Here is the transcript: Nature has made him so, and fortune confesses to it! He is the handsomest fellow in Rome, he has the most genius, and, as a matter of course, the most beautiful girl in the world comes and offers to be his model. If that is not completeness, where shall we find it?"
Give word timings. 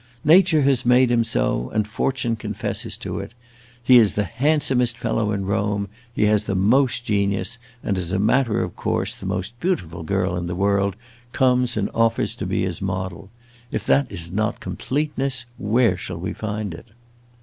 Nature 0.25 0.63
has 0.63 0.83
made 0.83 1.11
him 1.11 1.23
so, 1.23 1.69
and 1.75 1.87
fortune 1.87 2.35
confesses 2.35 2.97
to 2.97 3.19
it! 3.19 3.35
He 3.83 3.97
is 3.97 4.15
the 4.15 4.23
handsomest 4.23 4.97
fellow 4.97 5.31
in 5.31 5.45
Rome, 5.45 5.89
he 6.11 6.23
has 6.25 6.45
the 6.45 6.55
most 6.55 7.05
genius, 7.05 7.59
and, 7.83 7.95
as 7.99 8.11
a 8.11 8.17
matter 8.17 8.63
of 8.63 8.75
course, 8.75 9.13
the 9.13 9.27
most 9.27 9.53
beautiful 9.59 10.01
girl 10.01 10.35
in 10.37 10.47
the 10.47 10.55
world 10.55 10.95
comes 11.33 11.77
and 11.77 11.87
offers 11.93 12.33
to 12.37 12.47
be 12.47 12.63
his 12.63 12.81
model. 12.81 13.29
If 13.71 13.85
that 13.85 14.11
is 14.11 14.31
not 14.31 14.59
completeness, 14.59 15.45
where 15.59 15.97
shall 15.97 16.17
we 16.17 16.33
find 16.33 16.73
it?" 16.73 16.87